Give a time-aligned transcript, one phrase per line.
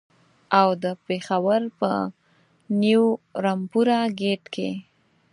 [0.59, 1.91] او د پېښور په
[2.81, 3.05] نیو
[3.45, 4.71] رمپوره ګېټ کې.